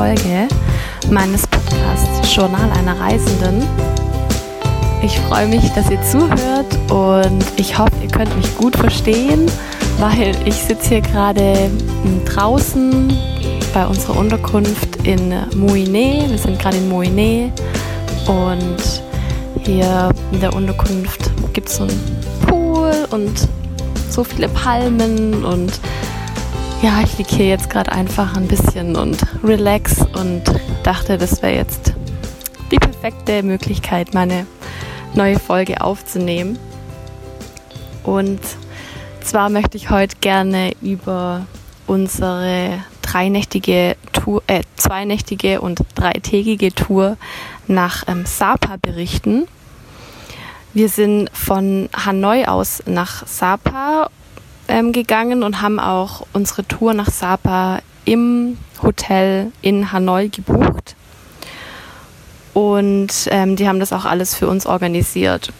[0.00, 0.48] Folge
[1.10, 3.62] meines Podcasts Journal einer Reisenden.
[5.02, 9.44] Ich freue mich, dass ihr zuhört und ich hoffe, ihr könnt mich gut verstehen,
[9.98, 11.70] weil ich sitze hier gerade
[12.24, 13.12] draußen
[13.74, 16.30] bei unserer Unterkunft in Mouinet.
[16.30, 17.52] Wir sind gerade in Mouinet
[18.26, 19.02] und
[19.66, 22.00] hier in der Unterkunft gibt es so einen
[22.46, 23.46] Pool und
[24.08, 25.78] so viele Palmen und
[26.82, 30.42] ja, ich liege hier jetzt gerade einfach ein bisschen und relax und
[30.82, 31.92] dachte, das wäre jetzt
[32.70, 34.46] die perfekte Möglichkeit, meine
[35.14, 36.58] neue Folge aufzunehmen.
[38.02, 38.40] Und
[39.22, 41.46] zwar möchte ich heute gerne über
[41.86, 47.18] unsere dreinächtige Tour, äh, zweinächtige und dreitägige Tour
[47.66, 49.46] nach ähm, Sapa berichten.
[50.72, 54.08] Wir sind von Hanoi aus nach Sapa
[54.70, 60.96] ähm, gegangen und haben auch unsere Tour nach Sapa im Hotel in Hanoi gebucht.
[62.54, 65.52] Und ähm, die haben das auch alles für uns organisiert.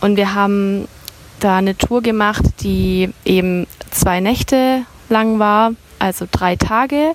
[0.00, 0.86] Und wir haben
[1.40, 7.12] da eine Tour gemacht, die eben zwei Nächte lang war, also drei Tage.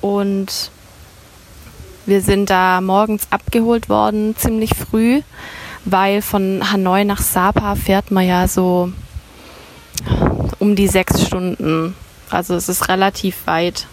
[0.00, 0.70] Und
[2.06, 5.22] wir sind da morgens abgeholt worden, ziemlich früh,
[5.84, 8.92] weil von Hanoi nach Sapa fährt man ja so
[10.64, 11.94] um die sechs Stunden.
[12.30, 13.86] Also es ist relativ weit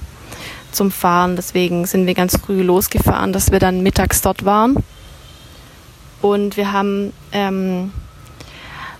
[0.72, 1.36] zum Fahren.
[1.36, 4.78] Deswegen sind wir ganz früh losgefahren, dass wir dann mittags dort waren.
[6.22, 7.91] Und wir haben ähm,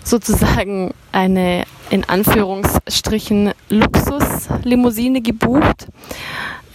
[0.04, 5.86] sozusagen eine in Anführungsstrichen Luxuslimousine gebucht.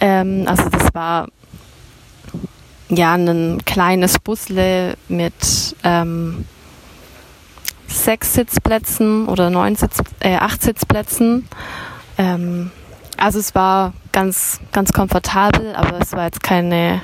[0.00, 1.28] Ähm, also das war
[2.88, 6.44] ja ein kleines Busle mit ähm,
[7.88, 11.48] sechs Sitzplätzen oder neun Sitz, äh, acht Sitzplätzen.
[12.16, 12.70] Ähm,
[13.16, 17.00] also es war ganz, ganz komfortabel, aber es war jetzt keine,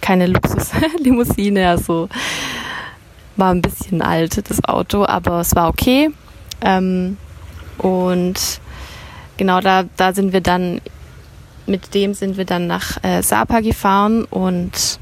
[0.00, 1.68] keine Luxuslimousine.
[1.68, 2.08] Also
[3.36, 6.10] war ein bisschen alt, das Auto, aber es war okay.
[6.60, 7.16] Ähm,
[7.78, 8.60] und
[9.36, 10.80] genau da, da sind wir dann,
[11.66, 15.00] mit dem sind wir dann nach äh, Sapa gefahren und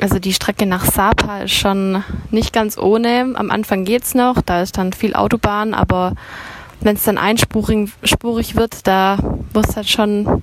[0.00, 3.32] also die Strecke nach Sapa ist schon nicht ganz ohne.
[3.34, 6.14] Am Anfang geht's noch, da ist dann viel Autobahn, aber
[6.80, 9.18] wenn es dann einspurig spurig wird, da
[9.52, 10.42] wird es halt schon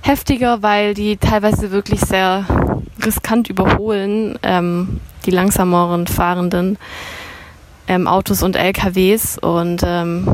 [0.00, 2.46] heftiger, weil die teilweise wirklich sehr
[3.04, 6.78] riskant überholen, ähm, die langsameren fahrenden
[7.86, 10.26] ähm, Autos und LKWs und ähm,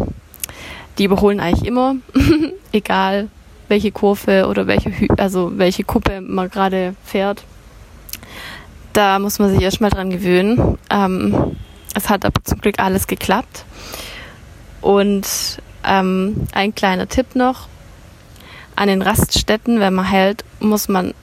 [0.99, 1.97] die überholen eigentlich immer,
[2.73, 3.29] egal
[3.69, 7.45] welche Kurve oder welche, also welche Kuppe man gerade fährt
[8.95, 10.79] da muss man sich erstmal dran gewöhnen.
[10.89, 11.57] Ähm,
[11.95, 13.65] es hat aber zum Glück alles geklappt.
[14.81, 15.27] Und
[15.85, 17.69] ähm, ein kleiner Tipp noch.
[18.77, 21.15] An den Raststätten, wenn man hält, muss man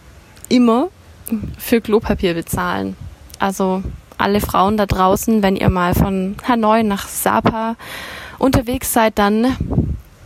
[0.49, 0.89] immer
[1.57, 2.95] für Klopapier bezahlen.
[3.39, 3.83] Also
[4.17, 7.75] alle Frauen da draußen, wenn ihr mal von Hanoi nach Sapa
[8.37, 9.57] unterwegs seid, dann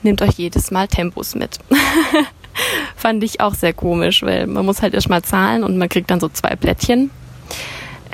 [0.03, 1.59] nehmt euch jedes Mal Tempos mit.
[2.95, 6.19] Fand ich auch sehr komisch, weil man muss halt erstmal zahlen und man kriegt dann
[6.19, 7.11] so zwei Blättchen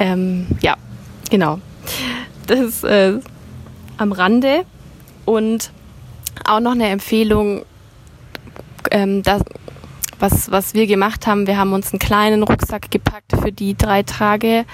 [0.01, 0.75] ähm, ja,
[1.29, 1.59] genau.
[2.47, 3.19] Das äh,
[3.97, 4.65] am Rande.
[5.25, 5.71] Und
[6.43, 7.63] auch noch eine Empfehlung,
[8.89, 9.43] ähm, das,
[10.19, 11.45] was, was wir gemacht haben.
[11.45, 14.65] Wir haben uns einen kleinen Rucksack gepackt für die drei Tage.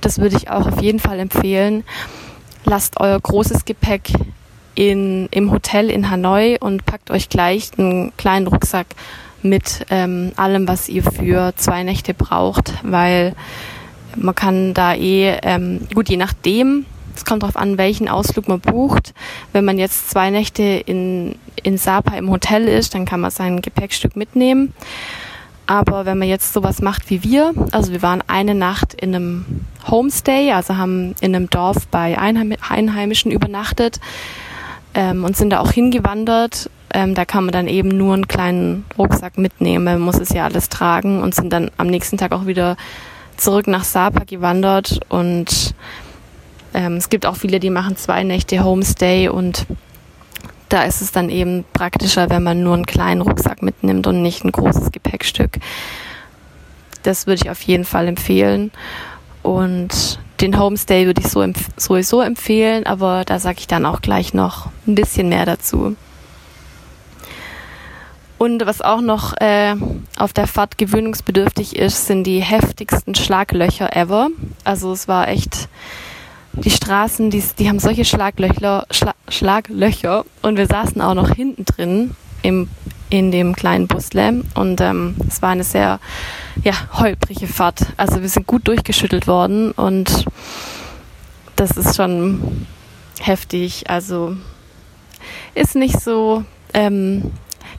[0.00, 1.84] Das würde ich auch auf jeden Fall empfehlen.
[2.64, 4.12] Lasst euer großes Gepäck
[4.74, 8.86] in, im Hotel in Hanoi und packt euch gleich einen kleinen Rucksack
[9.42, 13.34] mit ähm, allem, was ihr für zwei Nächte braucht, weil
[14.16, 16.84] man kann da eh, ähm, gut, je nachdem,
[17.14, 19.14] es kommt darauf an, welchen Ausflug man bucht.
[19.52, 23.60] Wenn man jetzt zwei Nächte in, in Sapa im Hotel ist, dann kann man sein
[23.60, 24.72] Gepäckstück mitnehmen.
[25.66, 29.44] Aber wenn man jetzt sowas macht wie wir, also wir waren eine Nacht in einem
[29.88, 34.00] Homestay, also haben in einem Dorf bei Einheim Einheimischen übernachtet
[34.94, 36.68] ähm, und sind da auch hingewandert.
[36.92, 40.44] Ähm, da kann man dann eben nur einen kleinen Rucksack mitnehmen, man muss es ja
[40.44, 42.76] alles tragen und sind dann am nächsten Tag auch wieder
[43.42, 45.74] zurück nach Sapa gewandert und
[46.74, 49.66] ähm, es gibt auch viele, die machen zwei Nächte Homestay und
[50.68, 54.44] da ist es dann eben praktischer, wenn man nur einen kleinen Rucksack mitnimmt und nicht
[54.44, 55.58] ein großes Gepäckstück.
[57.02, 58.70] Das würde ich auf jeden Fall empfehlen.
[59.42, 64.00] Und den Homestay würde ich so empf sowieso empfehlen, aber da sage ich dann auch
[64.00, 65.96] gleich noch ein bisschen mehr dazu.
[68.42, 69.76] Und was auch noch äh,
[70.18, 74.30] auf der Fahrt gewöhnungsbedürftig ist, sind die heftigsten Schlaglöcher ever.
[74.64, 75.68] Also es war echt,
[76.52, 81.64] die Straßen, die, die haben solche Schlaglöcher, Schla Schlaglöcher und wir saßen auch noch hinten
[81.64, 82.68] drin im,
[83.10, 86.00] in dem kleinen Busle und ähm, es war eine sehr
[86.64, 87.86] ja, holprige Fahrt.
[87.96, 90.24] Also wir sind gut durchgeschüttelt worden und
[91.54, 92.66] das ist schon
[93.20, 93.88] heftig.
[93.88, 94.36] Also
[95.54, 96.42] ist nicht so,
[96.74, 97.30] ähm,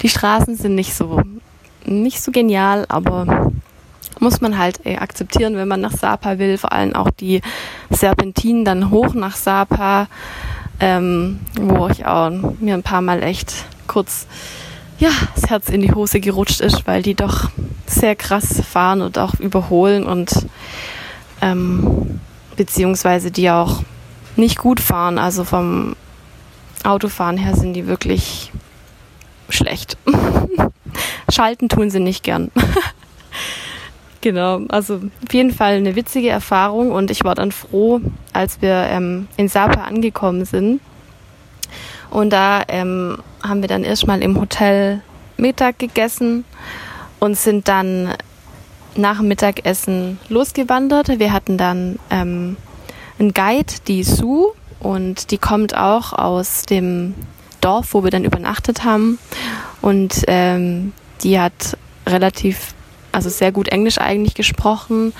[0.03, 1.21] die Straßen sind nicht so,
[1.85, 3.51] nicht so genial, aber
[4.19, 6.57] muss man halt äh, akzeptieren, wenn man nach Sapa will.
[6.57, 7.41] Vor allem auch die
[7.89, 10.07] Serpentinen dann hoch nach Sapa,
[10.79, 12.29] ähm, wo ich auch
[12.59, 14.27] mir ein paar Mal echt kurz
[14.99, 17.49] ja, das Herz in die Hose gerutscht ist, weil die doch
[17.85, 20.47] sehr krass fahren und auch überholen und
[21.41, 22.19] ähm,
[22.55, 23.83] beziehungsweise die auch
[24.35, 25.17] nicht gut fahren.
[25.17, 25.95] Also vom
[26.83, 28.51] Autofahren her sind die wirklich
[29.53, 29.97] schlecht.
[31.31, 32.51] Schalten tun sie nicht gern.
[34.21, 38.01] genau, also auf jeden Fall eine witzige Erfahrung und ich war dann froh,
[38.33, 40.81] als wir ähm, in Sapa angekommen sind.
[42.09, 45.01] Und da ähm, haben wir dann erstmal im Hotel
[45.37, 46.45] Mittag gegessen
[47.19, 48.13] und sind dann
[48.95, 51.19] nach dem Mittagessen losgewandert.
[51.19, 52.57] Wir hatten dann ähm,
[53.17, 54.53] einen Guide, die Sue,
[54.83, 57.15] und die kommt auch aus dem
[57.63, 59.19] Dorf, wo wir dann übernachtet haben.
[59.81, 62.73] Und ähm, die hat relativ,
[63.11, 65.13] also sehr gut Englisch eigentlich gesprochen,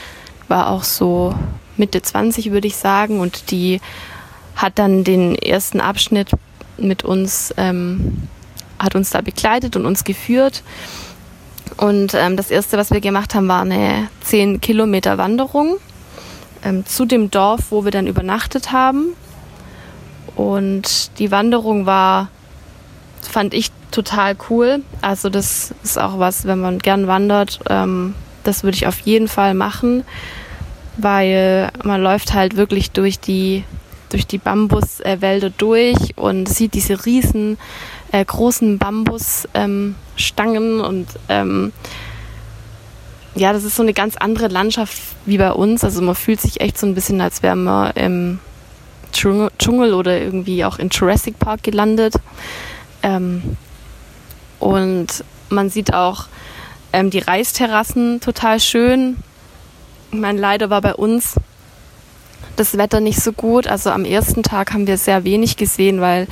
[0.48, 1.34] war auch so
[1.78, 3.20] Mitte 20, würde ich sagen.
[3.20, 3.80] Und die
[4.56, 6.30] hat dann den ersten Abschnitt
[6.78, 8.24] mit uns, ähm,
[8.80, 10.64] hat uns da begleitet und uns geführt.
[11.78, 15.78] Und ähm, das erste, was wir gemacht haben, war eine 10 Kilometer Wanderung
[16.64, 19.16] ähm, zu dem Dorf, wo wir dann übernachtet haben.
[20.36, 22.30] Und die Wanderung war,
[23.22, 24.82] fand ich total cool.
[25.02, 29.28] Also das ist auch was, wenn man gern wandert, ähm, das würde ich auf jeden
[29.28, 30.04] Fall machen,
[30.98, 33.64] weil man läuft halt wirklich durch die
[34.10, 37.58] durch die Bambuswälder durch und sieht diese riesen
[38.12, 39.96] äh, großen Bambusstangen
[40.36, 41.74] ähm, und ähm,
[43.34, 45.84] ja, das ist so eine ganz andere Landschaft wie bei uns.
[45.84, 48.40] Also man fühlt sich echt so ein bisschen, als wäre man im
[49.14, 52.16] Dschungel oder irgendwie auch in Jurassic Park gelandet.
[53.02, 53.58] Ähm,
[54.60, 56.26] und man sieht auch
[56.92, 59.18] ähm, die Reisterrassen total schön.
[60.12, 61.36] Ich meine, leider war bei uns
[62.56, 63.68] das Wetter nicht so gut.
[63.68, 66.28] Also am ersten Tag haben wir sehr wenig gesehen, weil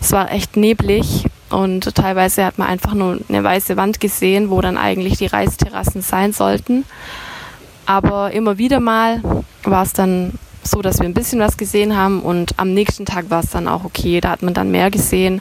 [0.00, 4.60] es war echt neblig und teilweise hat man einfach nur eine weiße Wand gesehen, wo
[4.60, 6.84] dann eigentlich die Reisterrassen sein sollten.
[7.86, 9.20] Aber immer wieder mal
[9.62, 10.32] war es dann
[10.66, 13.68] so, dass wir ein bisschen was gesehen haben und am nächsten Tag war es dann
[13.68, 15.40] auch okay, da hat man dann mehr gesehen.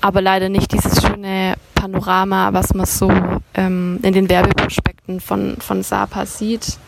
[0.00, 3.10] Aber leider nicht dieses schöne Panorama, was man so
[3.54, 6.78] ähm, in den Werbeprospekten von, von Sapa sieht.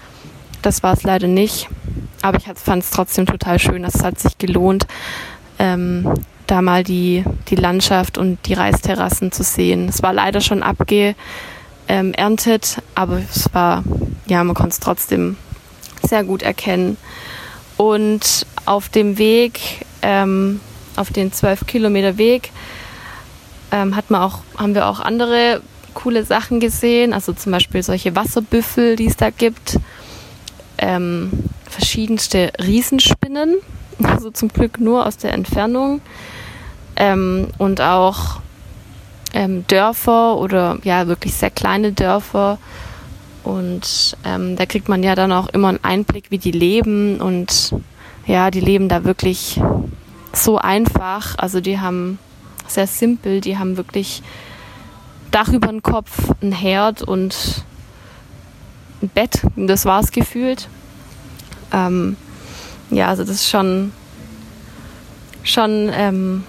[0.62, 1.68] Das war es leider nicht.
[2.22, 3.84] Aber ich fand es trotzdem total schön.
[3.84, 4.86] Es hat sich gelohnt,
[5.58, 6.12] ähm,
[6.46, 9.88] da mal die, die Landschaft und die Reisterrassen zu sehen.
[9.88, 11.16] Es war leider schon abgeerntet,
[11.88, 12.14] ähm,
[12.94, 13.82] aber es war,
[14.26, 15.36] ja, man konnte es trotzdem
[16.02, 16.96] sehr gut erkennen.
[17.76, 20.60] Und auf dem Weg, ähm,
[20.96, 22.50] auf den 12 Kilometer Weg,
[23.70, 25.60] ähm, hat man auch, haben wir auch andere
[25.94, 29.78] coole Sachen gesehen, also zum Beispiel solche Wasserbüffel, die es da gibt.
[30.78, 31.30] Ähm,
[31.68, 33.56] verschiedenste Riesenspinnen,
[34.02, 36.00] also zum Glück nur aus der Entfernung.
[36.96, 38.40] Ähm, und auch
[39.34, 42.58] ähm, Dörfer oder ja wirklich sehr kleine Dörfer
[43.46, 47.72] und ähm, da kriegt man ja dann auch immer einen Einblick, wie die leben und
[48.26, 49.60] ja, die leben da wirklich
[50.32, 52.18] so einfach, also die haben
[52.66, 54.24] sehr simpel, die haben wirklich
[55.30, 56.10] Dach über den Kopf,
[56.42, 57.64] ein Herd und
[59.00, 59.42] ein Bett.
[59.54, 60.68] Das war es gefühlt.
[61.72, 62.16] Ähm,
[62.90, 63.92] ja, also das ist schon,
[65.44, 66.42] schon ähm,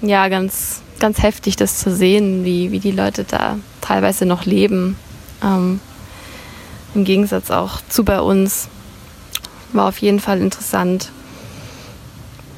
[0.00, 4.96] ja, ganz, ganz heftig, das zu sehen, wie, wie die Leute da teilweise noch leben.
[5.42, 5.80] Ähm,
[6.94, 8.68] Im Gegensatz auch zu bei uns.
[9.72, 11.10] War auf jeden Fall interessant.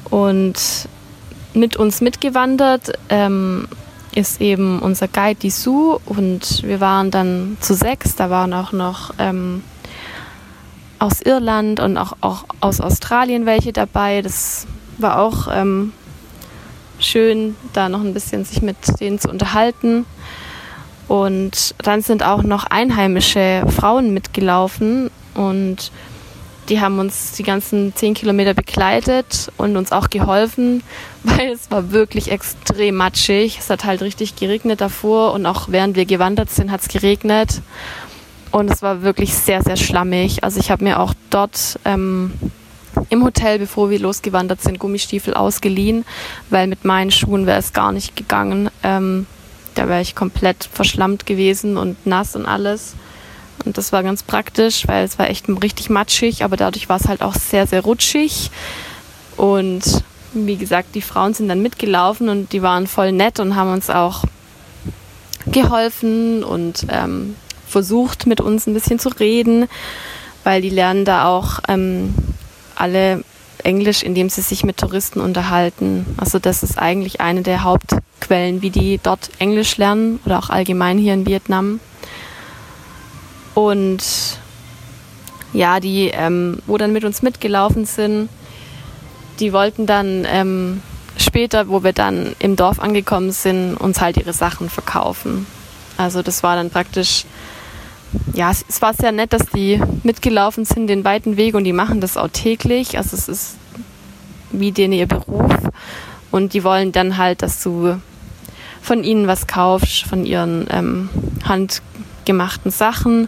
[0.09, 0.87] Und
[1.53, 3.67] mit uns mitgewandert ähm,
[4.13, 8.15] ist eben unser Guide die Sue und wir waren dann zu sechs.
[8.15, 9.63] Da waren auch noch ähm,
[10.99, 14.21] aus Irland und auch, auch aus Australien welche dabei.
[14.21, 14.67] Das
[14.97, 15.93] war auch ähm,
[16.99, 20.05] schön, da noch ein bisschen sich mit denen zu unterhalten.
[21.07, 25.91] Und dann sind auch noch einheimische Frauen mitgelaufen und
[26.69, 30.83] die haben uns die ganzen zehn Kilometer begleitet und uns auch geholfen,
[31.23, 33.57] weil es war wirklich extrem matschig.
[33.59, 37.61] Es hat halt richtig geregnet davor und auch während wir gewandert sind, hat es geregnet.
[38.51, 40.43] Und es war wirklich sehr, sehr schlammig.
[40.43, 42.33] Also ich habe mir auch dort ähm,
[43.09, 46.05] im Hotel, bevor wir losgewandert sind, Gummistiefel ausgeliehen,
[46.49, 48.69] weil mit meinen Schuhen wäre es gar nicht gegangen.
[48.83, 49.27] Ähm,
[49.77, 52.95] Da wäre ich komplett verschlammt gewesen und nass und alles.
[53.63, 57.07] Und das war ganz praktisch, weil es war echt richtig matschig, aber dadurch war es
[57.07, 58.49] halt auch sehr, sehr rutschig.
[59.35, 59.83] Und
[60.33, 63.89] wie gesagt, die Frauen sind dann mitgelaufen und die waren voll nett und haben uns
[63.89, 64.23] auch
[65.45, 67.35] geholfen und ähm,
[67.67, 69.67] versucht, mit uns ein bisschen zu reden,
[70.43, 72.15] weil die lernen da auch ähm,
[72.75, 73.23] alle
[73.67, 76.05] Englisch, indem sie sich mit Touristen unterhalten.
[76.15, 80.97] Also das ist eigentlich eine der Hauptquellen, wie die dort Englisch lernen oder auch allgemein
[80.97, 81.81] hier in Vietnam.
[83.53, 83.99] Und
[85.51, 88.29] ja, die, ähm, wo dann mit uns mitgelaufen sind,
[89.39, 90.81] die wollten dann ähm,
[91.17, 95.45] später, wo wir dann im Dorf angekommen sind, uns halt ihre Sachen verkaufen.
[95.97, 97.25] Also das war dann praktisch,
[98.33, 101.73] ja, es, es war sehr nett, dass die mitgelaufen sind den weiten Weg und die
[101.73, 102.97] machen das auch täglich.
[102.97, 103.57] Also es ist
[104.51, 105.51] wie denen ihr Beruf
[106.31, 107.99] und die wollen dann halt, dass du
[108.81, 111.09] von ihnen was kaufst, von ihren ähm,
[111.43, 113.27] handgemachten Sachen.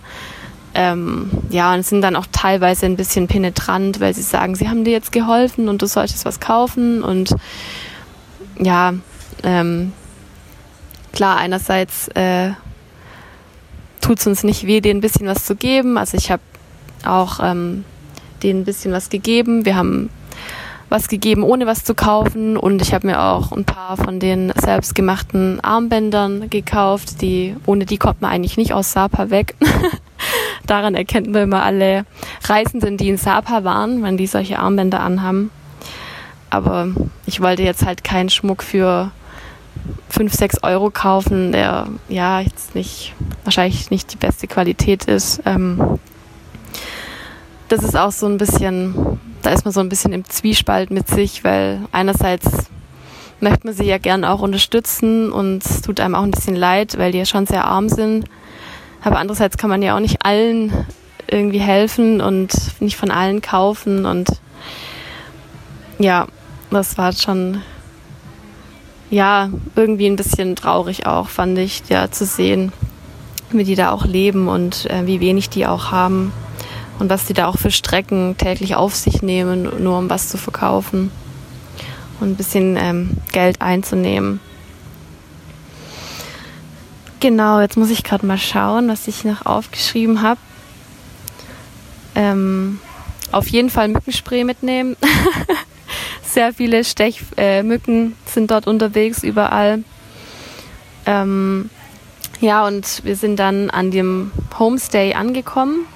[0.75, 4.83] Ähm, ja, und sind dann auch teilweise ein bisschen penetrant, weil sie sagen, sie haben
[4.83, 7.03] dir jetzt geholfen und du solltest was kaufen.
[7.03, 7.35] Und
[8.59, 8.93] ja,
[9.43, 9.91] ähm,
[11.11, 12.51] klar, einerseits äh,
[14.09, 15.95] tut es uns nicht weh, denen ein bisschen was zu geben.
[15.95, 16.41] Also ich habe
[17.05, 17.85] auch ähm,
[18.41, 19.65] denen ein bisschen was gegeben.
[19.65, 20.09] Wir haben
[20.89, 22.57] was gegeben, ohne was zu kaufen.
[22.57, 27.21] Und ich habe mir auch ein paar von den selbstgemachten Armbändern gekauft.
[27.21, 29.53] Die, ohne die kommt man eigentlich nicht aus Sapa weg.
[30.65, 32.07] Daran erkennt man immer alle
[32.45, 35.51] Reisenden, die in Sapa waren, wenn die solche Armbänder anhaben.
[36.49, 36.87] Aber
[37.27, 39.11] ich wollte jetzt halt keinen Schmuck für
[40.09, 45.41] 5, 6 Euro kaufen, der ja jetzt nicht, wahrscheinlich nicht die beste Qualität ist.
[45.45, 45.99] Ähm,
[47.67, 51.07] das ist auch so ein bisschen, da ist man so ein bisschen im Zwiespalt mit
[51.07, 52.69] sich, weil einerseits
[53.39, 56.97] möchte man sie ja gern auch unterstützen und es tut einem auch ein bisschen leid,
[56.97, 58.25] weil die ja schon sehr arm sind.
[59.01, 60.73] Aber andererseits kann man ja auch nicht allen
[61.27, 64.29] irgendwie helfen und nicht von allen kaufen und
[65.99, 66.27] ja,
[66.71, 67.61] das war schon
[69.09, 72.71] ja irgendwie ein bisschen traurig auch, fand ich, ja zu sehen,
[73.51, 76.31] wie die da auch leben und äh, wie wenig die auch haben
[76.99, 80.37] und was die da auch für Strecken täglich auf sich nehmen, nur um was zu
[80.37, 81.11] verkaufen
[82.19, 84.39] und ein bisschen ähm, Geld einzunehmen.
[87.19, 90.39] Genau, jetzt muss ich gerade mal schauen, was ich noch aufgeschrieben habe.
[92.15, 92.79] Ähm,
[93.31, 94.95] auf jeden Fall Mückenspray mitnehmen.
[96.31, 99.83] Sehr viele Stechmücken äh, sind dort unterwegs, überall.
[101.07, 101.71] Ähm,
[102.39, 105.87] ja, und wir sind dann an dem Homestay angekommen.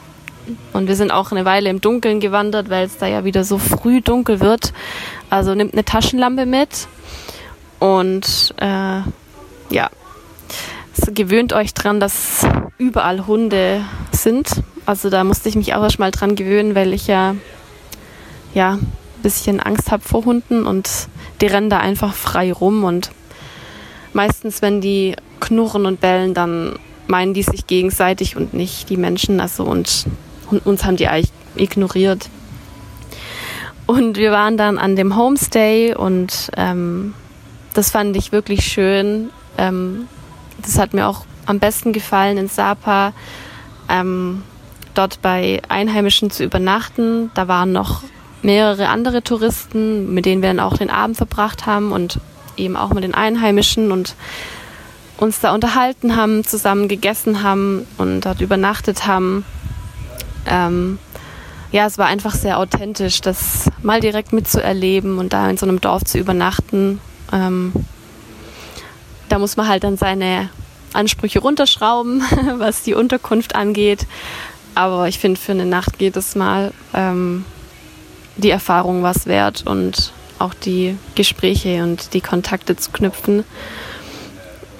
[0.73, 3.59] Und wir sind auch eine Weile im Dunkeln gewandert, weil es da ja wieder so
[3.59, 4.73] früh dunkel wird.
[5.29, 6.87] Also nimmt eine Taschenlampe mit.
[7.79, 9.01] Und äh,
[9.69, 9.89] ja,
[11.13, 12.47] gewöhnt euch dran, dass
[12.79, 14.63] überall Hunde sind.
[14.87, 17.35] Also da musste ich mich auch erst mal dran gewöhnen, weil ich ja
[18.53, 18.79] ja
[19.23, 21.07] bisschen Angst habe vor Hunden und
[21.41, 23.09] die rennen da einfach frei rum und
[24.13, 26.77] meistens, wenn die knurren und bellen, dann
[27.07, 29.39] meinen die sich gegenseitig und nicht die Menschen.
[29.39, 30.05] Also und,
[30.51, 32.29] und uns haben die eigentlich ignoriert.
[33.85, 37.13] Und wir waren dann an dem Homestay und ähm,
[37.73, 39.29] das fand ich wirklich schön.
[39.57, 40.07] Ähm,
[40.61, 43.11] das hat mir auch am besten gefallen in Sapa,
[43.89, 44.43] ähm,
[44.93, 47.31] dort bei Einheimischen zu übernachten.
[47.33, 48.03] Da waren noch
[48.43, 52.19] mehrere andere Touristen, mit denen wir dann auch den Abend verbracht haben und
[52.57, 54.15] eben auch mit den Einheimischen und
[55.17, 59.45] uns da unterhalten haben, zusammen gegessen haben und dort übernachtet haben.
[60.45, 60.99] Ähm,
[61.71, 65.81] ja, es war einfach sehr authentisch, das mal direkt mitzuerleben und da in so einem
[65.81, 66.99] Dorf zu übernachten.
[67.31, 67.73] Ähm,
[69.29, 70.49] da muss man halt dann seine
[70.93, 72.21] Ansprüche runterschrauben,
[72.57, 74.05] was die Unterkunft angeht.
[74.75, 77.45] Aber ich finde, für eine Nacht geht es mal ähm,
[78.37, 83.43] die Erfahrung was wert und auch die Gespräche und die Kontakte zu knüpfen.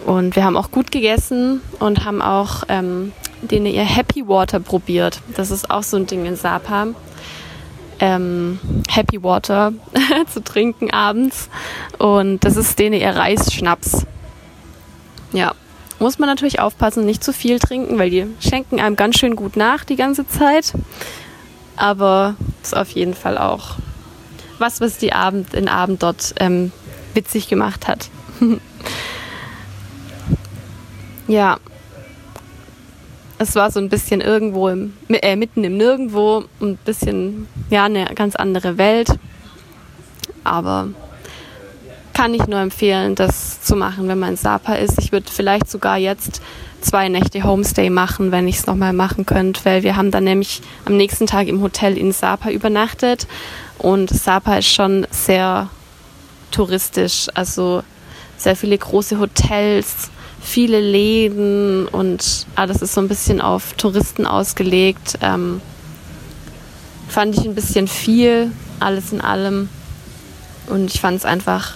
[0.05, 5.21] Und wir haben auch gut gegessen und haben auch ähm, denen ihr Happy Water probiert.
[5.35, 6.87] Das ist auch so ein Ding in Sapa.
[7.99, 9.71] Ähm, Happy Water
[10.33, 11.49] zu trinken abends.
[11.99, 14.05] Und das ist denen ihr Reisschnaps.
[15.31, 15.53] Ja,
[15.99, 19.55] muss man natürlich aufpassen, nicht zu viel trinken, weil die schenken einem ganz schön gut
[19.55, 20.73] nach die ganze Zeit.
[21.75, 23.75] Aber ist auf jeden Fall auch
[24.59, 26.71] was, was die Abend, den Abend dort ähm,
[27.13, 28.09] witzig gemacht hat.
[31.27, 31.57] ja.
[33.39, 38.05] Es war so ein bisschen irgendwo im, äh, mitten im Nirgendwo, ein bisschen, ja, eine
[38.15, 39.09] ganz andere Welt.
[40.43, 40.89] Aber
[42.13, 44.97] kann ich nur empfehlen, das zu machen, wenn man in Sapa ist.
[44.99, 46.41] Ich würde vielleicht sogar jetzt
[46.83, 50.61] zwei Nächte Homestay machen, wenn ich es nochmal machen könnte, weil wir haben dann nämlich
[50.85, 53.27] am nächsten Tag im Hotel in Sapa übernachtet
[53.77, 55.69] und Sapa ist schon sehr
[56.51, 57.83] touristisch, also
[58.37, 60.09] sehr viele große Hotels,
[60.41, 65.17] viele Läden und alles ist so ein bisschen auf Touristen ausgelegt.
[65.21, 65.61] Ähm,
[67.07, 69.69] fand ich ein bisschen viel, alles in allem.
[70.67, 71.75] Und ich fand es einfach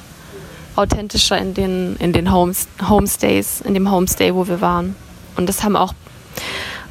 [0.78, 4.96] authentischer in den, in den Homes, Homestays, in dem Homestay, wo wir waren.
[5.36, 5.94] Und das haben auch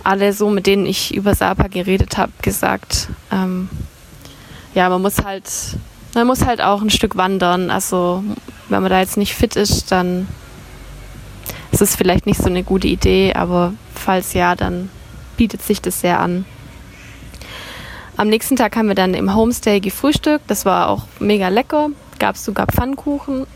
[0.05, 3.09] alle so, mit denen ich über Sapa geredet habe, gesagt.
[3.33, 3.69] Ähm,
[4.75, 5.50] ja, man muss halt,
[6.14, 7.71] man muss halt auch ein Stück wandern.
[7.71, 8.23] Also
[8.69, 10.28] wenn man da jetzt nicht fit ist, dann
[11.73, 14.90] ist es vielleicht nicht so eine gute Idee, aber falls ja, dann
[15.37, 16.45] bietet sich das sehr an.
[18.16, 20.50] Am nächsten Tag haben wir dann im Homestay gefrühstückt.
[20.50, 23.46] Das war auch mega lecker gab es sogar Pfannkuchen.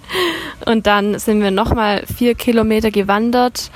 [0.66, 3.70] und dann sind wir nochmal vier Kilometer gewandert.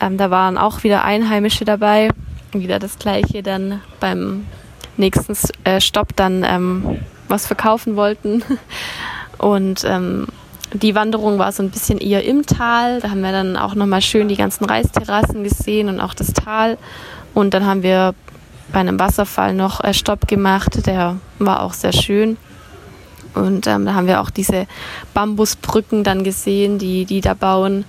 [0.00, 2.10] Ähm, da waren auch wieder Einheimische dabei.
[2.52, 4.46] Wieder das gleiche dann beim
[4.96, 8.42] nächsten äh, Stopp dann ähm, was verkaufen wollten.
[9.38, 10.26] Und ähm,
[10.72, 13.00] die Wanderung war so ein bisschen eher im Tal.
[13.00, 16.78] Da haben wir dann auch nochmal schön die ganzen Reisterrassen gesehen und auch das Tal.
[17.34, 18.14] Und dann haben wir
[18.72, 20.86] bei einem Wasserfall noch äh, Stopp gemacht.
[20.86, 22.36] Der war auch sehr schön.
[23.34, 24.66] Und ähm, da haben wir auch diese
[25.14, 27.84] Bambusbrücken dann gesehen, die die da bauen.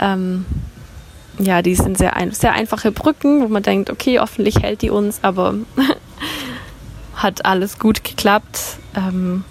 [0.00, 0.44] Ähm,
[1.38, 4.90] ja, die sind sehr, ein, sehr einfache Brücken, wo man denkt, okay, hoffentlich hält die
[4.90, 5.54] uns, aber
[7.14, 8.78] hat alles gut geklappt.
[8.94, 9.44] Ähm,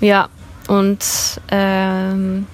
[0.00, 0.28] ja,
[0.68, 1.04] und
[1.50, 2.46] ähm,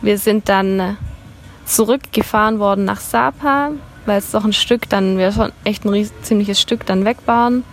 [0.00, 0.96] wir sind dann
[1.66, 3.72] zurückgefahren worden nach Sapa,
[4.06, 7.64] weil es doch ein Stück dann, wir schon echt ein ziemliches Stück dann weg waren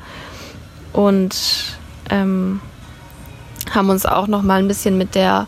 [0.93, 1.35] und
[2.09, 2.61] ähm,
[3.71, 5.47] haben uns auch noch mal ein bisschen mit der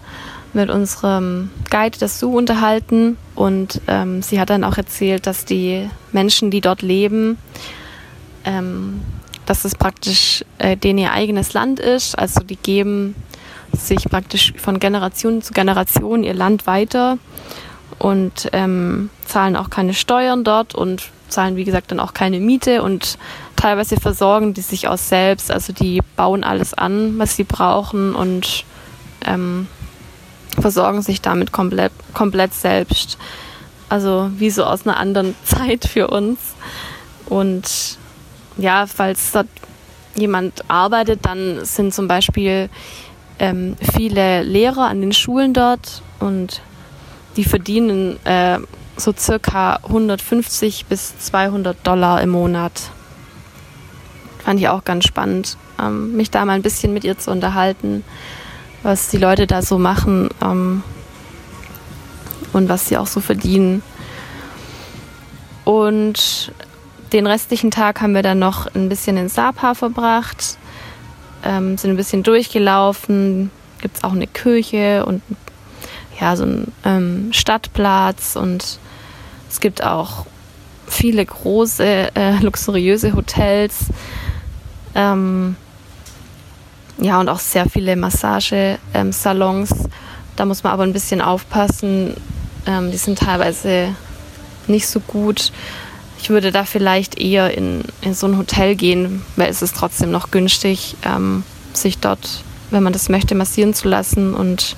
[0.54, 5.90] mit unserem Guide das Zoo unterhalten und ähm, sie hat dann auch erzählt, dass die
[6.14, 7.38] Menschen, die dort leben,
[8.46, 9.02] ähm,
[9.46, 12.18] dass es praktisch äh, denen ihr eigenes Land ist.
[12.18, 13.16] Also die geben
[13.74, 17.18] sich praktisch von Generation zu Generation ihr Land weiter
[18.00, 22.82] und ähm, zahlen auch keine Steuern dort und zahlen, wie gesagt, dann auch keine Miete
[22.82, 23.18] und
[23.56, 25.52] teilweise versorgen die sich auch selbst.
[25.52, 28.66] Also die bauen alles an, was sie brauchen und
[29.26, 29.68] ähm,
[30.60, 33.18] versorgen sich damit komplett, komplett selbst.
[33.90, 36.40] Also wie so aus einer anderen Zeit für uns.
[37.28, 37.98] Und
[38.58, 39.48] ja, falls dort
[40.16, 42.70] jemand arbeitet, dann sind zum Beispiel
[43.40, 46.62] ähm, viele Lehrer an den Schulen dort und
[47.36, 48.60] die verdienen äh,
[48.98, 52.72] so circa 150 bis 200 Dollar im Monat.
[54.46, 58.04] Fand ich auch ganz spannend, ähm, mich da mal ein bisschen mit ihr zu unterhalten,
[58.84, 60.84] was die Leute da so machen ähm,
[62.54, 63.82] und was sie auch so verdienen.
[65.64, 66.54] Und
[67.12, 70.60] den restlichen Tag haben wir dann noch ein bisschen in Sapa verbracht,
[71.44, 73.50] ähm, sind ein bisschen durchgelaufen.
[73.82, 75.24] Gibt es auch eine Kirche und
[76.22, 78.78] ja, so einen ähm, Stadtplatz und
[79.50, 80.28] es gibt auch
[80.88, 83.86] viele große, äh, luxuriöse Hotels.
[84.96, 85.56] Ähm,
[86.98, 89.72] ja, und auch sehr viele Massagesalons.
[89.72, 89.90] Ähm,
[90.36, 92.16] da muss man aber ein bisschen aufpassen.
[92.66, 93.90] Ähm, die sind teilweise
[94.68, 95.52] nicht so gut.
[96.20, 100.12] Ich würde da vielleicht eher in, in so ein Hotel gehen, weil es ist trotzdem
[100.12, 104.34] noch günstig, ähm, sich dort, wenn man das möchte, massieren zu lassen.
[104.34, 104.76] Und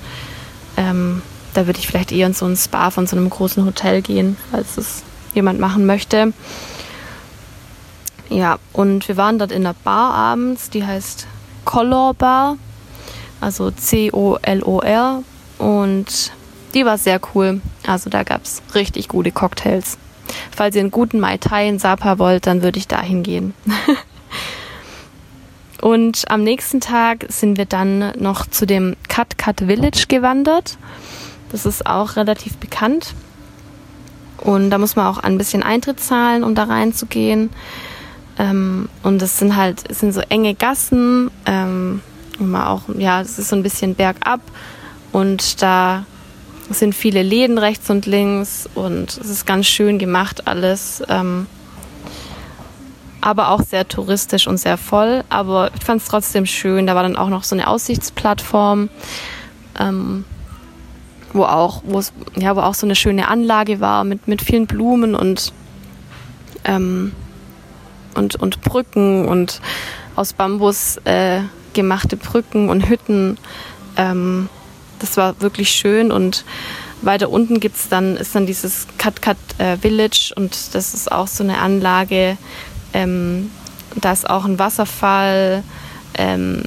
[0.75, 1.21] ähm,
[1.53, 4.37] da würde ich vielleicht eher in so ein Spa von so einem großen Hotel gehen,
[4.51, 5.03] als es
[5.33, 6.33] jemand machen möchte.
[8.29, 11.27] Ja, und wir waren dort in einer Bar abends, die heißt
[11.65, 12.57] Color Bar,
[13.39, 15.23] also C-O-L-O-R.
[15.57, 16.31] Und
[16.73, 17.61] die war sehr cool.
[17.85, 19.97] Also da gab es richtig gute Cocktails.
[20.51, 23.53] Falls ihr einen guten Mai Tai in Sapa wollt, dann würde ich da hingehen.
[25.81, 30.77] und am nächsten Tag sind wir dann noch zu dem Cut Cut Village gewandert.
[31.51, 33.13] Das ist auch relativ bekannt.
[34.37, 37.49] Und da muss man auch ein bisschen Eintritt zahlen, um da reinzugehen.
[38.39, 42.01] Ähm, und es sind halt, es sind so enge Gassen, ähm,
[42.39, 44.41] immer auch, ja, es ist so ein bisschen bergab
[45.11, 46.05] und da
[46.69, 51.01] sind viele Läden rechts und links und es ist ganz schön gemacht alles.
[51.07, 51.47] Ähm,
[53.21, 55.23] aber auch sehr touristisch und sehr voll.
[55.29, 56.87] Aber ich fand es trotzdem schön.
[56.87, 58.89] Da war dann auch noch so eine Aussichtsplattform,
[59.79, 60.23] ähm,
[61.33, 61.83] wo auch,
[62.35, 65.51] ja, wo auch so eine schöne Anlage war mit, mit vielen Blumen und
[66.63, 67.11] ähm,
[68.17, 69.61] und, und Brücken und
[70.15, 71.41] aus Bambus äh,
[71.77, 73.37] selbstgemachte Brücken und Hütten.
[73.97, 74.49] Ähm,
[74.99, 76.43] das war wirklich schön und
[77.03, 81.27] weiter unten gibt's dann, ist dann dieses Cut Cut äh, Village und das ist auch
[81.27, 82.37] so eine Anlage.
[82.93, 83.51] Ähm,
[83.95, 85.63] da ist auch ein Wasserfall,
[86.15, 86.63] ähm,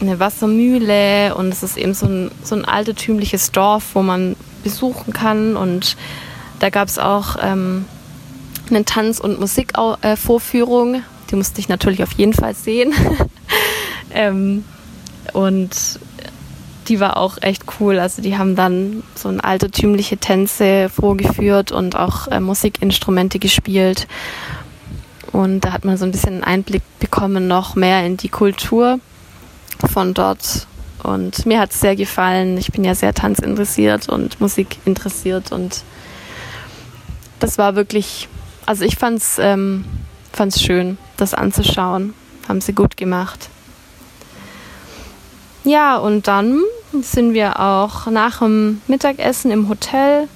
[0.00, 5.12] eine Wassermühle und es ist eben so ein, so ein altertümliches Dorf, wo man besuchen
[5.12, 5.96] kann und
[6.60, 7.84] da gab es auch ähm,
[8.70, 10.94] eine Tanz- und Musikvorführung.
[10.96, 11.00] Äh,
[11.30, 12.92] Die musste ich natürlich auf jeden Fall sehen.
[14.14, 14.64] ähm,
[15.32, 15.70] und
[16.88, 17.98] die war auch echt cool.
[17.98, 24.06] Also die haben dann so ein altertümliche Tänze vorgeführt und auch äh, Musikinstrumente gespielt.
[25.32, 29.00] Und da hat man so ein bisschen einen Einblick bekommen, noch mehr in die Kultur
[29.92, 30.66] von dort.
[31.02, 32.56] Und mir hat es sehr gefallen.
[32.56, 35.52] Ich bin ja sehr tanzinteressiert und Musik interessiert.
[35.52, 35.82] Und
[37.40, 38.28] das war wirklich,
[38.66, 39.84] also ich fand es ähm,
[40.32, 42.14] fand's schön, das anzuschauen.
[42.48, 43.48] Haben sie gut gemacht.
[45.64, 46.60] Ja, und dann
[47.00, 50.28] sind wir auch nach dem Mittagessen im Hotel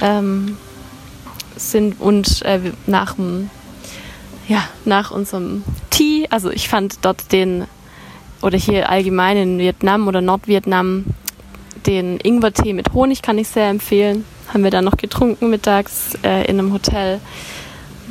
[0.00, 0.58] ähm,
[1.56, 3.50] sind und äh, nach dem
[4.48, 7.66] ja, nach unserem Tee, also ich fand dort den
[8.40, 11.04] oder hier allgemein in Vietnam oder Nordvietnam
[11.86, 14.24] den Ingwertee mit Honig kann ich sehr empfehlen.
[14.52, 17.20] Haben wir dann noch getrunken mittags äh, in einem Hotel.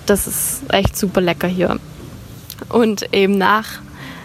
[0.05, 1.79] Das ist echt super lecker hier.
[2.69, 3.79] Und eben nach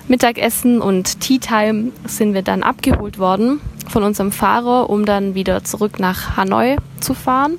[0.08, 5.64] Mittagessen und Tea Time sind wir dann abgeholt worden von unserem Fahrer, um dann wieder
[5.64, 7.58] zurück nach Hanoi zu fahren.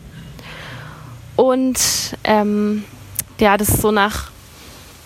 [1.35, 1.79] Und
[2.23, 2.83] ähm,
[3.39, 4.31] ja, das ist so nach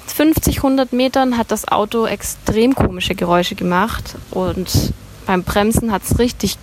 [0.07, 4.93] 50, 100 Metern hat das Auto extrem komische Geräusche gemacht und
[5.25, 6.57] beim Bremsen hat es richtig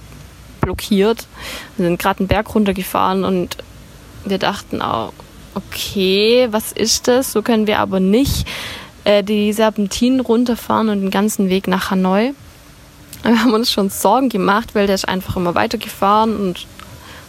[0.64, 1.27] blockiert.
[1.77, 3.57] Wir sind gerade einen Berg runtergefahren und
[4.24, 5.12] wir dachten auch,
[5.55, 7.33] okay, was ist das?
[7.33, 8.46] So können wir aber nicht
[9.05, 12.33] äh, die Serpentinen runterfahren und den ganzen Weg nach Hanoi.
[13.22, 16.66] Wir haben uns schon Sorgen gemacht, weil der ist einfach immer weitergefahren und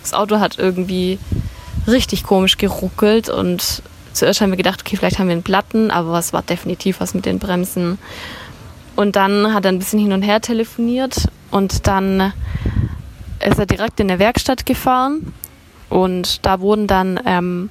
[0.01, 1.19] das Auto hat irgendwie
[1.87, 3.81] richtig komisch geruckelt und
[4.13, 7.13] zuerst haben wir gedacht, okay, vielleicht haben wir einen Platten, aber es war definitiv was
[7.13, 7.97] mit den Bremsen.
[8.95, 12.33] Und dann hat er ein bisschen hin und her telefoniert und dann
[13.45, 15.33] ist er direkt in der Werkstatt gefahren
[15.89, 17.69] und da wurden dann ähm,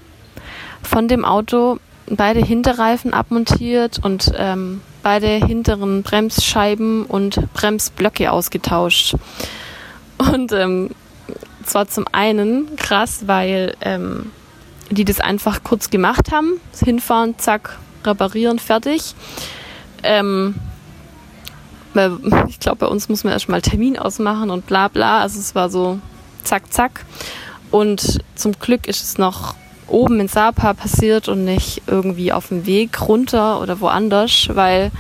[0.82, 9.16] von dem Auto beide Hinterreifen abmontiert und ähm, beide hinteren Bremsscheiben und Bremsblöcke ausgetauscht.
[10.18, 10.90] Und ähm,
[11.64, 14.30] zwar zum einen krass, weil ähm,
[14.90, 16.60] die das einfach kurz gemacht haben.
[16.82, 19.14] Hinfahren, zack, reparieren, fertig.
[20.02, 20.54] Ähm,
[22.48, 25.20] ich glaube, bei uns muss man erstmal Termin ausmachen und bla bla.
[25.20, 25.98] Also es war so
[26.42, 27.04] zack, zack.
[27.70, 29.54] Und zum Glück ist es noch
[29.86, 34.90] oben in Sapa passiert und nicht irgendwie auf dem Weg runter oder woanders, weil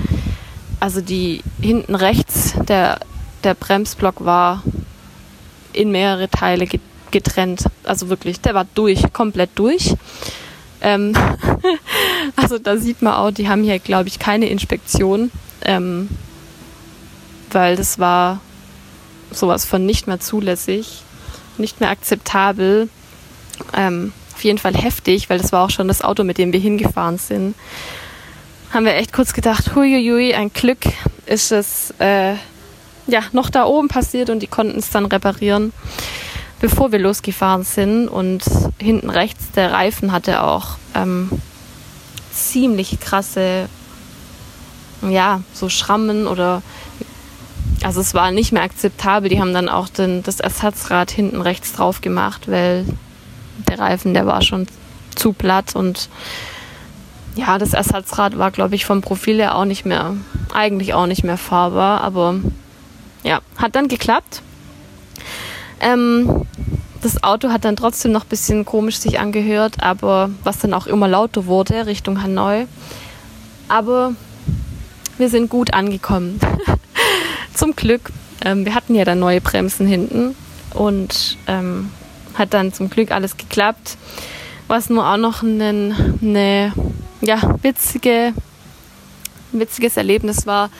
[0.80, 3.00] also die hinten rechts der,
[3.42, 4.62] der Bremsblock war
[5.72, 6.68] in mehrere Teile
[7.10, 7.64] getrennt.
[7.84, 9.94] Also wirklich, der war durch, komplett durch.
[10.82, 11.14] Ähm
[12.36, 15.30] also da sieht man auch, die haben hier, glaube ich, keine Inspektion,
[15.64, 16.08] ähm,
[17.54, 18.40] weil das war
[19.30, 21.02] sowas von nicht mehr zulässig,
[21.58, 22.88] nicht mehr akzeptabel.
[23.72, 26.60] Ähm, auf jeden Fall heftig, weil das war auch schon das Auto, mit dem wir
[26.60, 27.54] hingefahren sind.
[28.72, 30.80] Haben wir echt kurz gedacht, huiuiui, ein Glück
[31.26, 32.34] ist es äh,
[33.06, 35.72] ja noch da oben passiert und die konnten es dann reparieren
[36.64, 38.08] bevor wir losgefahren sind.
[38.08, 38.42] Und
[38.78, 41.30] hinten rechts der Reifen hatte auch ähm,
[42.32, 43.68] ziemlich krasse,
[45.02, 46.62] ja, so Schrammen oder
[47.84, 49.28] also es war nicht mehr akzeptabel.
[49.28, 52.86] Die haben dann auch den, das Ersatzrad hinten rechts drauf gemacht, weil
[53.68, 54.66] der Reifen, der war schon
[55.14, 56.08] zu platt und
[57.36, 60.16] ja, das Ersatzrad war, glaube ich, vom Profil her auch nicht mehr,
[60.52, 62.36] eigentlich auch nicht mehr fahrbar, aber
[63.22, 64.40] ja, hat dann geklappt.
[65.80, 66.46] Ähm,
[67.02, 70.86] das Auto hat dann trotzdem noch ein bisschen komisch sich angehört, aber was dann auch
[70.86, 72.66] immer lauter wurde Richtung Hanoi.
[73.68, 74.14] Aber
[75.18, 76.40] wir sind gut angekommen.
[77.54, 78.10] zum Glück.
[78.44, 80.34] Ähm, wir hatten ja dann neue Bremsen hinten
[80.72, 81.90] und ähm,
[82.34, 83.96] hat dann zum Glück alles geklappt.
[84.66, 86.72] Was nur auch noch eine, eine
[87.20, 88.32] ja, witzige,
[89.52, 90.70] witziges Erlebnis war,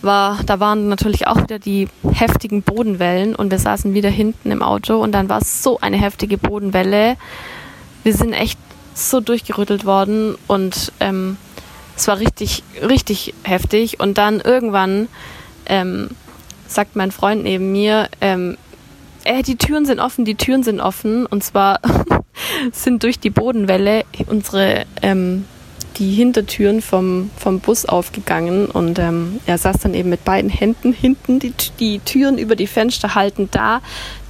[0.00, 4.62] war, da waren natürlich auch wieder die heftigen Bodenwellen und wir saßen wieder hinten im
[4.62, 7.16] Auto und dann war es so eine heftige Bodenwelle.
[8.04, 8.58] Wir sind echt
[8.94, 11.36] so durchgerüttelt worden und ähm,
[11.96, 14.00] es war richtig, richtig heftig.
[14.00, 15.08] Und dann irgendwann
[15.68, 16.10] ähm,
[16.66, 18.56] sagt mein Freund neben mir, ähm,
[19.24, 21.26] äh, die Türen sind offen, die Türen sind offen.
[21.26, 21.80] Und zwar
[22.72, 25.44] sind durch die Bodenwelle unsere ähm,
[25.98, 30.92] die Hintertüren vom, vom Bus aufgegangen und ähm, er saß dann eben mit beiden Händen
[30.92, 33.80] hinten, die, die Türen über die Fenster halten da,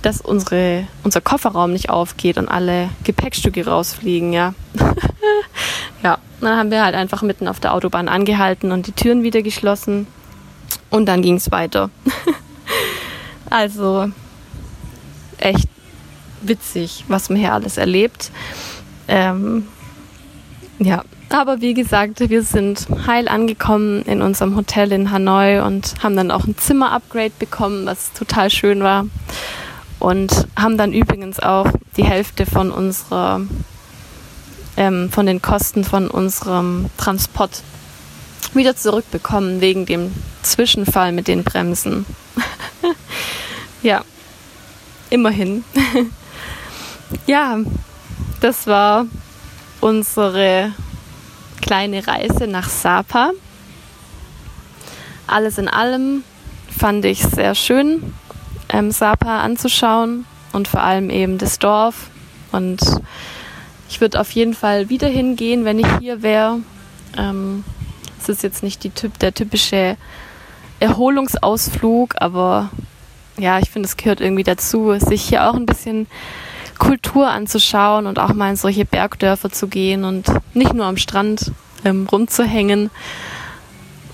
[0.00, 4.54] dass unsere, unser Kofferraum nicht aufgeht und alle Gepäckstücke rausfliegen, ja.
[6.02, 9.42] ja, dann haben wir halt einfach mitten auf der Autobahn angehalten und die Türen wieder
[9.42, 10.06] geschlossen
[10.90, 11.90] und dann ging es weiter.
[13.50, 14.10] also
[15.38, 15.68] echt
[16.42, 18.30] witzig, was man hier alles erlebt.
[19.08, 19.66] Ähm,
[20.78, 26.16] ja, aber wie gesagt, wir sind heil angekommen in unserem Hotel in Hanoi und haben
[26.16, 29.06] dann auch ein Zimmer-Upgrade bekommen, was total schön war.
[29.98, 33.40] Und haben dann übrigens auch die Hälfte von unserer,
[34.76, 37.62] ähm, von den Kosten von unserem Transport
[38.54, 42.06] wieder zurückbekommen wegen dem Zwischenfall mit den Bremsen.
[43.82, 44.04] ja,
[45.10, 45.64] immerhin.
[47.26, 47.58] ja,
[48.40, 49.06] das war
[49.80, 50.72] unsere
[51.60, 53.32] kleine Reise nach Sapa.
[55.26, 56.24] Alles in allem
[56.76, 58.14] fand ich sehr schön,
[58.68, 62.10] ähm, Sapa anzuschauen und vor allem eben das Dorf.
[62.52, 62.80] Und
[63.88, 66.60] ich würde auf jeden Fall wieder hingehen, wenn ich hier wäre.
[67.16, 67.64] Ähm,
[68.20, 69.96] es ist jetzt nicht die, der typische
[70.80, 72.70] Erholungsausflug, aber
[73.38, 76.06] ja, ich finde, es gehört irgendwie dazu, sich hier auch ein bisschen
[76.78, 81.52] Kultur anzuschauen und auch mal in solche Bergdörfer zu gehen und nicht nur am Strand
[81.84, 82.90] ähm, rumzuhängen.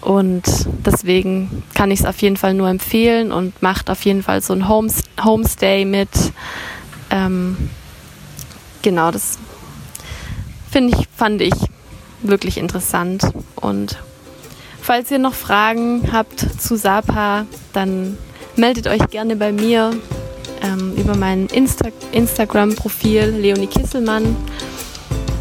[0.00, 0.44] Und
[0.84, 4.52] deswegen kann ich es auf jeden Fall nur empfehlen und macht auf jeden Fall so
[4.52, 6.10] ein Homestay mit.
[7.10, 7.70] Ähm,
[8.82, 9.38] genau, das
[10.70, 11.54] finde ich, fand ich
[12.28, 13.22] wirklich interessant.
[13.56, 13.98] Und
[14.80, 18.18] falls ihr noch Fragen habt zu Sapa, dann
[18.56, 19.92] meldet euch gerne bei mir
[20.62, 24.36] ähm, über mein Insta Instagram-Profil Leonie Kisselmann.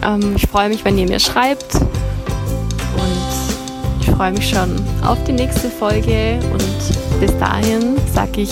[0.04, 5.34] Ähm, ich freue mich, wenn ihr mir schreibt und ich freue mich schon auf die
[5.34, 8.52] nächste Folge und bis dahin sage ich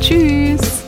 [0.00, 0.85] Tschüss.